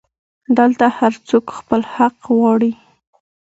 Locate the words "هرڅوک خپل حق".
0.97-2.15